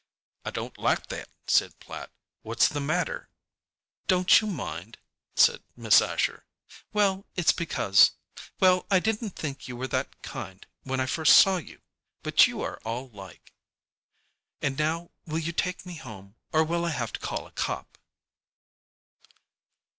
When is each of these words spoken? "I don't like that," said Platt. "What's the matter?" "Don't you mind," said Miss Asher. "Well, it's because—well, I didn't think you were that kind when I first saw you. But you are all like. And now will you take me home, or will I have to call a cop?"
"I 0.43 0.49
don't 0.49 0.79
like 0.79 1.09
that," 1.09 1.29
said 1.45 1.79
Platt. 1.79 2.11
"What's 2.41 2.67
the 2.67 2.79
matter?" 2.79 3.29
"Don't 4.07 4.41
you 4.41 4.47
mind," 4.47 4.97
said 5.35 5.61
Miss 5.75 6.01
Asher. 6.01 6.43
"Well, 6.91 7.27
it's 7.35 7.51
because—well, 7.51 8.87
I 8.89 8.97
didn't 8.99 9.35
think 9.35 9.67
you 9.67 9.75
were 9.77 9.85
that 9.89 10.23
kind 10.23 10.65
when 10.81 10.99
I 10.99 11.05
first 11.05 11.37
saw 11.37 11.57
you. 11.57 11.83
But 12.23 12.47
you 12.47 12.63
are 12.63 12.79
all 12.83 13.09
like. 13.11 13.53
And 14.59 14.75
now 14.75 15.11
will 15.27 15.37
you 15.37 15.51
take 15.51 15.85
me 15.85 15.97
home, 15.97 16.33
or 16.51 16.63
will 16.63 16.83
I 16.85 16.89
have 16.89 17.13
to 17.13 17.19
call 17.19 17.45
a 17.45 17.51
cop?" 17.51 17.99